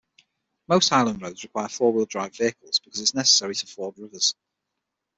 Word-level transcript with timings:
Most 0.67 0.89
highland 0.89 1.21
roads 1.21 1.43
require 1.43 1.69
four-wheel 1.69 2.07
drive 2.07 2.35
vehicles, 2.35 2.79
because 2.79 2.99
it 2.99 3.03
is 3.03 3.13
necessary 3.13 3.53
to 3.53 3.67
ford 3.67 3.99
rivers. 3.99 4.33